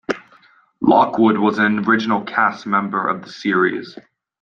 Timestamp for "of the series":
3.07-3.95